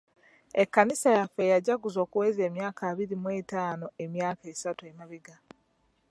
Ekkanisa 0.61 1.09
yaffe 1.17 1.43
yajjaguza 1.51 1.99
okuweza 2.05 2.41
emyaka 2.49 2.81
abiri 2.91 3.15
mu 3.21 3.29
ettaano 3.39 3.85
emyaka 4.03 4.43
esatu 4.53 4.81
emabega. 4.91 5.35